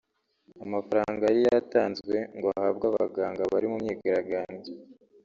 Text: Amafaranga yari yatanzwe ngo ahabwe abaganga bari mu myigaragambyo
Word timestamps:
Amafaranga 0.63 1.21
yari 1.29 1.41
yatanzwe 1.49 2.15
ngo 2.37 2.47
ahabwe 2.57 2.85
abaganga 2.91 3.41
bari 3.51 3.67
mu 3.71 3.77
myigaragambyo 3.81 4.71